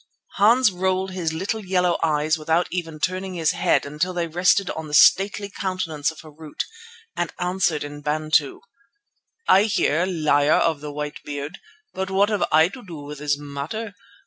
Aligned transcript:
Hans 0.37 0.71
rolled 0.71 1.11
his 1.11 1.31
little 1.31 1.63
yellow 1.63 1.99
eyes 2.01 2.35
without 2.35 2.67
even 2.71 2.99
turning 2.99 3.35
his 3.35 3.51
head 3.51 3.85
until 3.85 4.13
they 4.13 4.25
rested 4.25 4.71
on 4.71 4.87
the 4.87 4.95
stately 4.95 5.47
countenance 5.47 6.09
of 6.09 6.21
Harût, 6.21 6.61
and 7.15 7.31
answered 7.37 7.83
in 7.83 8.01
Bantu: 8.01 8.61
"I 9.47 9.65
hear, 9.65 10.07
Liar 10.07 10.59
with 10.69 10.81
the 10.81 10.91
White 10.91 11.19
Beard, 11.23 11.59
but 11.93 12.09
what 12.09 12.29
have 12.29 12.45
I 12.51 12.67
to 12.69 12.83
do 12.83 12.97
with 13.01 13.19
this 13.19 13.37
matter? 13.37 13.93